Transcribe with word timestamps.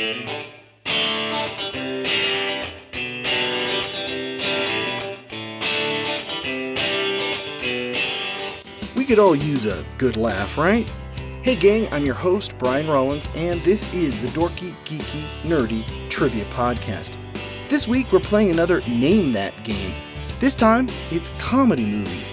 We 0.00 0.06
could 9.04 9.18
all 9.18 9.36
use 9.36 9.66
a 9.66 9.84
good 9.98 10.16
laugh, 10.16 10.56
right? 10.56 10.88
Hey 11.42 11.54
gang, 11.54 11.86
I'm 11.92 12.06
your 12.06 12.14
host, 12.14 12.56
Brian 12.56 12.88
Rollins, 12.88 13.28
and 13.36 13.60
this 13.60 13.92
is 13.92 14.18
the 14.22 14.28
Dorky, 14.28 14.70
Geeky, 14.86 15.26
Nerdy 15.42 15.84
Trivia 16.08 16.46
Podcast. 16.46 17.16
This 17.68 17.86
week 17.86 18.10
we're 18.10 18.20
playing 18.20 18.50
another 18.50 18.80
Name 18.88 19.34
That 19.34 19.64
game. 19.64 19.94
This 20.38 20.54
time, 20.54 20.88
it's 21.10 21.28
comedy 21.38 21.84
movies. 21.84 22.32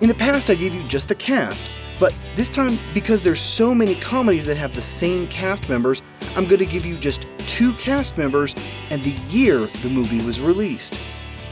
In 0.00 0.08
the 0.08 0.14
past, 0.14 0.48
I 0.48 0.54
gave 0.54 0.74
you 0.74 0.86
just 0.86 1.08
the 1.08 1.16
cast, 1.16 1.68
but 1.98 2.14
this 2.36 2.48
time, 2.48 2.78
because 2.94 3.24
there's 3.24 3.40
so 3.40 3.74
many 3.74 3.96
comedies 3.96 4.46
that 4.46 4.56
have 4.56 4.76
the 4.76 4.80
same 4.80 5.26
cast 5.26 5.68
members, 5.68 6.02
I'm 6.36 6.46
going 6.46 6.58
to 6.58 6.66
give 6.66 6.86
you 6.86 6.96
just 6.96 7.26
two 7.46 7.72
cast 7.74 8.16
members 8.16 8.54
and 8.90 9.02
the 9.02 9.10
year 9.28 9.58
the 9.58 9.90
movie 9.90 10.24
was 10.24 10.40
released. 10.40 10.96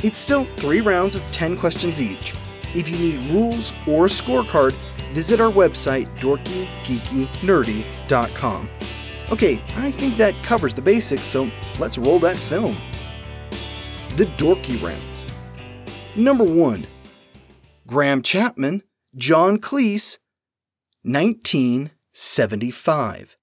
It's 0.05 0.20
still 0.20 0.46
three 0.56 0.80
rounds 0.80 1.16
of 1.16 1.23
10 1.32 1.56
questions 1.56 2.00
each. 2.00 2.32
If 2.74 2.88
you 2.88 2.96
need 2.98 3.30
rules 3.30 3.72
or 3.86 4.06
a 4.06 4.09
scorecard, 4.09 4.72
visit 5.12 5.41
our 5.41 5.50
website, 5.50 6.06
dorkygeekynerdy.com. 6.19 8.70
Okay, 9.30 9.62
I 9.77 9.91
think 9.91 10.16
that 10.16 10.34
covers 10.42 10.74
the 10.74 10.80
basics, 10.83 11.27
so 11.27 11.50
let's 11.78 11.98
roll 11.98 12.19
that 12.20 12.36
film. 12.36 12.77
The 14.16 14.24
Dorky 14.36 14.83
Round. 14.83 15.02
Number 16.16 16.45
1. 16.45 16.86
Graham 17.86 18.22
Chapman, 18.22 18.83
John 19.16 19.58
Cleese, 19.58 20.19
1975. 21.02 23.38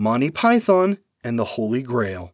Monty 0.00 0.30
Python 0.30 0.98
and 1.22 1.38
the 1.38 1.44
Holy 1.44 1.82
Grail. 1.82 2.32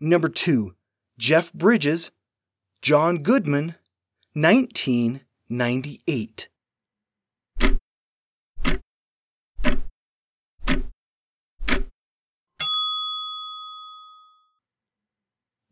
Number 0.00 0.28
2. 0.28 0.74
Jeff 1.16 1.52
Bridges, 1.52 2.10
John 2.80 3.22
Goodman, 3.22 3.76
1998. 4.32 6.48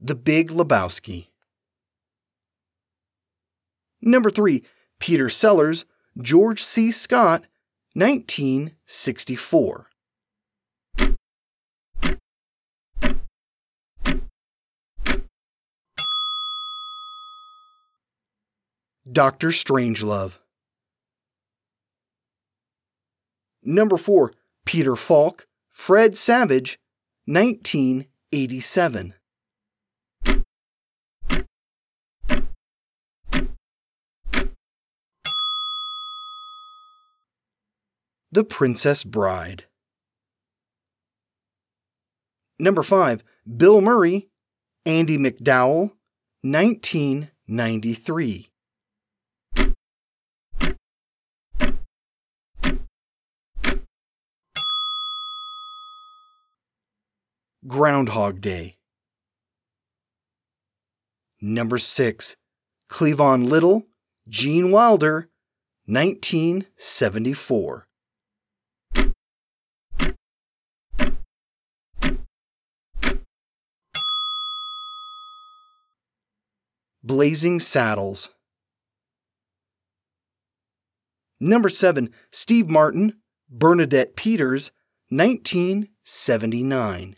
The 0.00 0.14
Big 0.14 0.50
Lebowski. 0.50 1.26
Number 4.00 4.30
3. 4.30 4.62
Peter 5.00 5.28
Sellers, 5.28 5.86
George 6.16 6.62
C. 6.62 6.92
Scott, 6.92 7.46
1964. 7.94 9.86
Dr. 19.10 19.48
Strangelove. 19.48 20.38
Number 23.62 23.96
4. 23.96 24.32
Peter 24.64 24.94
Falk, 24.94 25.46
Fred 25.68 26.16
Savage, 26.16 26.78
1987. 27.26 29.14
The 38.32 38.44
Princess 38.44 39.02
Bride. 39.02 39.64
Number 42.60 42.84
5. 42.84 43.24
Bill 43.56 43.80
Murray, 43.80 44.28
Andie 44.86 45.18
MacDowell, 45.18 45.94
1993. 46.42 48.46
Groundhog 57.66 58.40
Day. 58.40 58.76
Number 61.40 61.78
6. 61.78 62.36
Cleavon 62.88 63.48
Little, 63.48 63.88
Gene 64.28 64.70
Wilder, 64.70 65.30
1974. 65.86 67.88
Blazing 77.02 77.60
Saddles. 77.60 78.28
Number 81.40 81.70
7. 81.70 82.10
Steve 82.30 82.68
Martin, 82.68 83.14
Bernadette 83.48 84.16
Peters, 84.16 84.70
1979. 85.08 87.16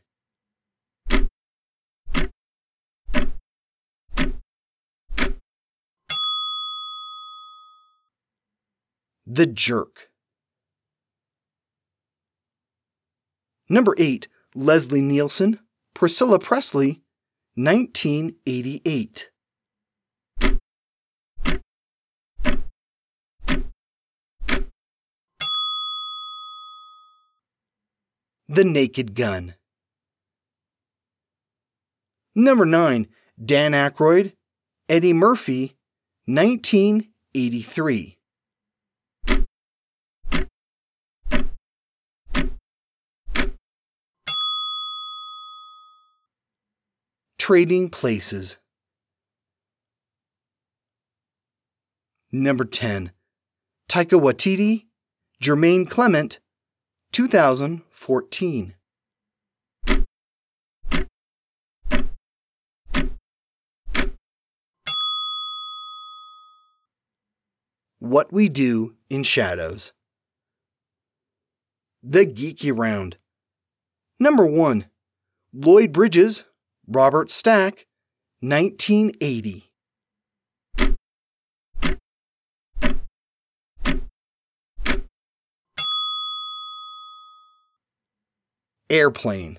The 9.27 9.47
Jerk. 9.47 10.11
Number 13.69 13.97
8. 13.99 14.29
Leslie 14.55 15.01
Nielsen, 15.01 15.59
Priscilla 15.95 16.39
Presley, 16.39 17.03
1988. 17.55 19.32
The 28.55 28.65
Naked 28.65 29.15
Gun. 29.15 29.55
Number 32.35 32.67
9. 32.67 33.07
Dan 33.43 33.73
Aykroyd, 33.73 34.35
Eddie 34.91 35.15
Murphy, 35.15 35.79
1983. 36.27 38.19
Trading 47.39 47.89
Places. 47.89 48.59
Number 52.31 52.67
10. 52.67 53.13
Taika 53.89 54.21
Waititi, 54.21 54.89
Jermaine 55.43 55.89
Clement, 55.89 56.39
2014. 57.13 58.75
What 67.99 68.33
We 68.33 68.49
Do 68.49 68.95
in 69.11 69.23
Shadows. 69.25 69.93
The 72.03 72.25
Geeky 72.25 72.73
Round. 72.77 73.19
Number 74.19 74.47
1. 74.47 74.87
Lloyd 75.53 75.93
Bridges, 75.93 76.45
Robert 76.89 77.31
Stack, 77.31 77.87
1980. 78.41 79.72
Airplane. 88.93 89.59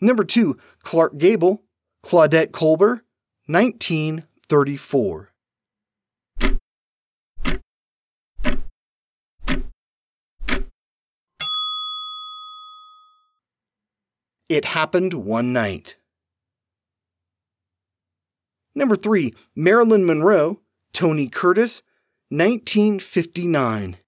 Number 0.00 0.24
2. 0.24 0.56
Clark 0.82 1.18
Gable, 1.18 1.64
Claudette 2.02 2.52
Colbert, 2.52 3.04
1934. 3.46 5.32
It 14.48 14.64
Happened 14.64 15.12
One 15.12 15.52
Night. 15.52 15.98
Number 18.74 18.96
3. 18.96 19.34
Marilyn 19.54 20.06
Monroe, 20.06 20.60
Tony 20.94 21.28
Curtis, 21.28 21.82
1959. 22.30 23.98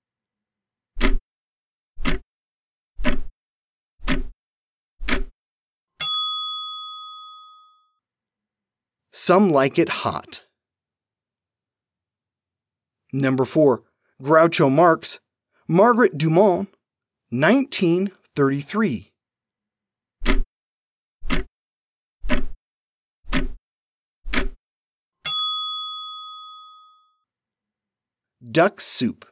Some 9.12 9.50
Like 9.50 9.78
It 9.78 9.88
Hot. 9.88 10.44
Number 13.12 13.44
4. 13.44 13.82
Groucho 14.22 14.70
Marx, 14.70 15.18
Margaret 15.66 16.16
Dumont, 16.16 16.68
1933. 17.30 19.12
Duck 28.50 28.80
Soup. 28.80 29.26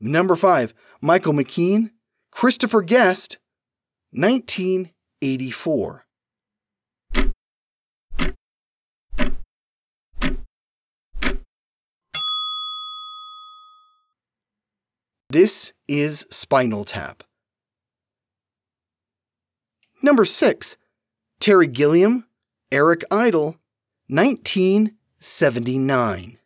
Number 0.00 0.36
5. 0.36 0.74
Michael 1.00 1.32
McKean, 1.32 1.90
Christopher 2.30 2.82
Guest, 2.82 3.38
1984. 4.10 6.03
This 15.34 15.74
is 15.88 16.26
Spinal 16.30 16.84
Tap. 16.84 17.24
Number 20.00 20.24
6. 20.24 20.76
Terry 21.40 21.66
Gilliam, 21.66 22.28
Eric 22.70 23.02
Idle, 23.10 23.56
1979. 24.06 26.38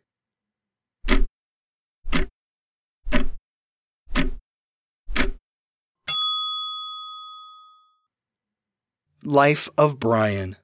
Life 9.23 9.69
of 9.77 9.99
Brian. 9.99 10.55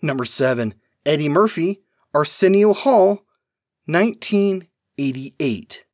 Number 0.00 0.24
7. 0.24 0.72
Eddie 1.04 1.28
Murphy, 1.28 1.82
Arsenio 2.14 2.72
Hall, 2.72 3.20
1988. 4.96 5.84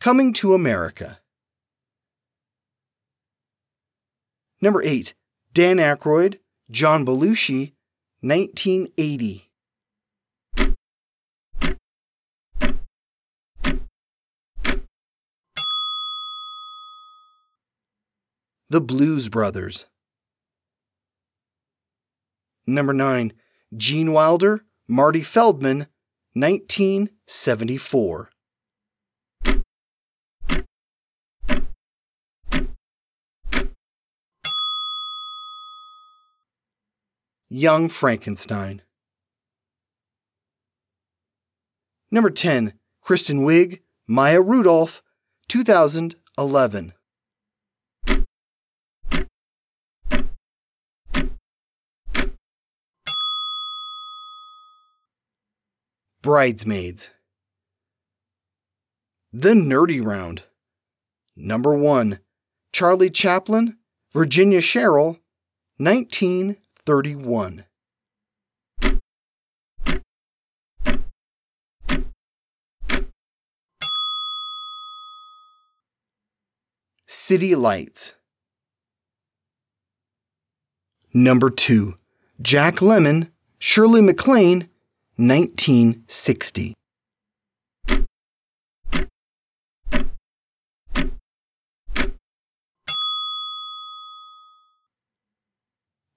Coming 0.00 0.32
to 0.32 0.54
America. 0.54 1.20
Number 4.60 4.82
8. 4.82 5.14
Dan 5.52 5.76
Aykroyd, 5.76 6.38
John 6.70 7.06
Belushi, 7.06 7.74
1980. 8.20 9.47
The 18.70 18.82
Blues 18.82 19.30
Brothers. 19.30 19.86
Number 22.66 22.92
9. 22.92 23.32
Gene 23.74 24.12
Wilder, 24.12 24.66
Marty 24.86 25.22
Feldman, 25.22 25.86
1974. 26.34 28.28
Young 37.48 37.88
Frankenstein. 37.88 38.82
Number 42.10 42.28
10. 42.28 42.74
Kristen 43.00 43.46
Wiig, 43.46 43.80
Maya 44.06 44.42
Rudolph, 44.42 45.02
2011. 45.48 46.92
Bridesmaids. 56.20 57.10
The 59.32 59.50
Nerdy 59.50 60.04
Round. 60.04 60.42
Number 61.36 61.72
1. 61.74 62.18
Charlie 62.72 63.08
Chaplin, 63.08 63.76
Virginia 64.12 64.60
Cherrill, 64.60 65.20
1931. 65.76 67.66
City 77.06 77.54
Lights. 77.54 78.14
Number 81.14 81.48
2. 81.48 81.96
Jack 82.42 82.76
Lemmon, 82.76 83.30
Shirley 83.60 84.02
MacLaine, 84.02 84.68
1960. 85.20 86.74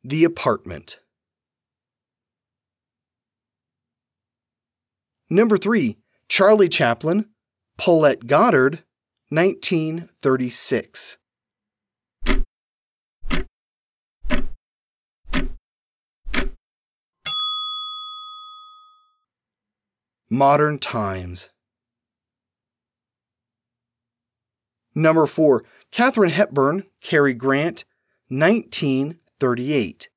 The 0.04 0.24
Apartment. 0.24 1.00
Number 5.32 5.58
3. 5.58 5.98
Charlie 6.30 6.70
Chaplin, 6.70 7.26
Paulette 7.80 8.28
Goddard, 8.28 8.84
1936. 9.30 11.18
Modern 20.34 20.80
Times. 20.80 21.50
Number 24.96 25.26
4. 25.26 25.66
Katharine 25.92 26.30
Hepburn, 26.30 26.86
Cary 27.02 27.34
Grant, 27.34 27.84
1938. 28.30 30.08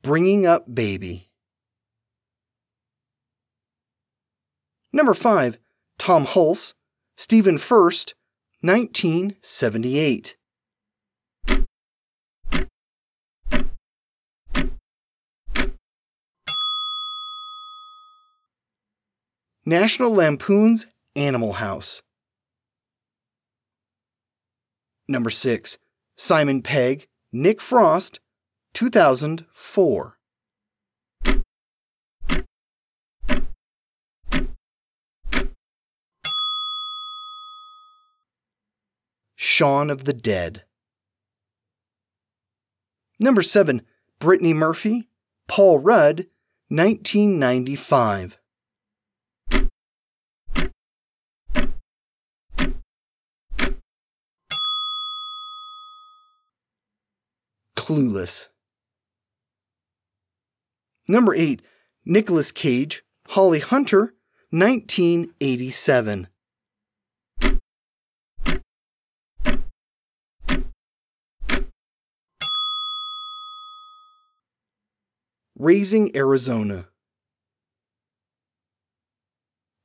Bringing 0.00 0.46
Up 0.46 0.74
Baby. 0.74 1.28
Number 4.94 5.12
5. 5.12 5.58
Tom 5.98 6.24
Hulce, 6.24 6.72
Stephen 7.18 7.58
Furst, 7.58 8.14
1978. 8.62 10.38
National 19.64 20.12
Lampoon's 20.12 20.86
Animal 21.14 21.54
House. 21.54 22.02
Number 25.06 25.30
6. 25.30 25.78
Simon 26.16 26.62
Pegg, 26.62 27.06
Nick 27.32 27.60
Frost, 27.60 28.18
2004. 28.74 30.18
Shaun 39.36 39.90
of 39.90 40.04
the 40.04 40.12
Dead. 40.12 40.64
Number 43.20 43.42
7. 43.42 43.82
Brittany 44.18 44.54
Murphy, 44.54 45.08
Paul 45.46 45.78
Rudd, 45.78 46.26
1995. 46.68 48.38
Clueless. 57.92 58.48
Number 61.06 61.34
8. 61.34 61.60
Nicolas 62.06 62.50
Cage, 62.50 63.02
Holly 63.28 63.60
Hunter, 63.60 64.14
1987. 64.48 66.28
Raising 75.58 76.16
Arizona. 76.16 76.88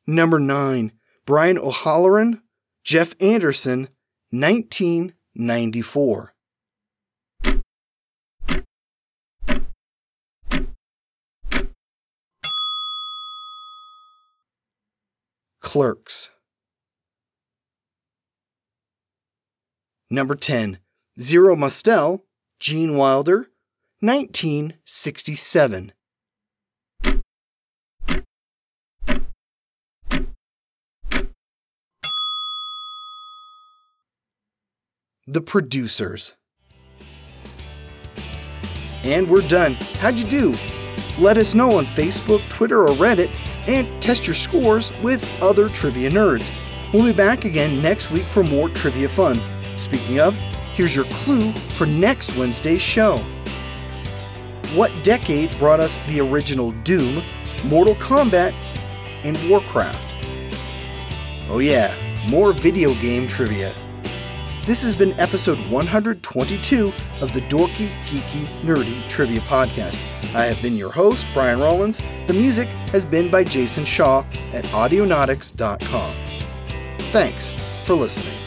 Number 0.07 0.39
9. 0.39 0.93
Brian 1.25 1.59
O'Halloran, 1.59 2.41
Jeff 2.85 3.15
Anderson, 3.19 3.89
19 4.31 5.13
Clerks. 15.67 16.31
Number 20.09 20.33
10. 20.33 20.77
Zero 21.19 21.57
Mostel, 21.57 22.23
Gene 22.57 22.95
Wilder, 22.95 23.49
1967. 23.99 25.91
The 35.27 35.41
Producers. 35.41 36.35
And 39.03 39.29
we're 39.29 39.45
done. 39.49 39.73
How'd 39.99 40.17
you 40.17 40.23
do? 40.23 40.55
Let 41.19 41.35
us 41.35 41.53
know 41.53 41.77
on 41.77 41.85
Facebook, 41.87 42.47
Twitter, 42.47 42.83
or 42.83 42.89
Reddit, 42.89 43.31
and 43.67 44.01
test 44.01 44.25
your 44.25 44.33
scores 44.33 44.91
with 45.01 45.25
other 45.41 45.69
trivia 45.69 46.09
nerds. 46.09 46.51
We'll 46.93 47.05
be 47.05 47.13
back 47.13 47.45
again 47.45 47.81
next 47.81 48.11
week 48.11 48.23
for 48.23 48.43
more 48.43 48.69
trivia 48.69 49.09
fun. 49.09 49.39
Speaking 49.75 50.19
of, 50.19 50.35
here's 50.73 50.95
your 50.95 51.05
clue 51.05 51.51
for 51.51 51.85
next 51.85 52.37
Wednesday's 52.37 52.81
show. 52.81 53.17
What 54.73 54.91
decade 55.03 55.57
brought 55.59 55.79
us 55.79 55.97
the 56.07 56.19
original 56.21 56.71
Doom, 56.83 57.23
Mortal 57.65 57.95
Kombat, 57.95 58.53
and 59.23 59.37
Warcraft? 59.49 60.13
Oh, 61.49 61.59
yeah, 61.59 61.95
more 62.29 62.53
video 62.53 62.93
game 62.95 63.27
trivia. 63.27 63.73
This 64.67 64.83
has 64.83 64.93
been 64.93 65.17
episode 65.17 65.59
122 65.71 66.91
of 67.21 67.31
the 67.31 67.39
Dorky, 67.39 67.87
Geeky, 68.03 68.45
Nerdy 68.63 69.07
Trivia 69.07 69.39
Podcast. 69.39 69.95
I 70.35 70.43
have 70.43 70.61
been 70.61 70.75
your 70.75 70.91
host, 70.91 71.25
Brian 71.33 71.61
Rollins. 71.61 72.01
The 72.27 72.33
music 72.33 72.67
has 72.91 73.05
been 73.05 73.31
by 73.31 73.45
Jason 73.45 73.85
Shaw 73.85 74.25
at 74.51 74.65
Audionautix.com. 74.65 76.15
Thanks 77.13 77.51
for 77.85 77.93
listening. 77.93 78.46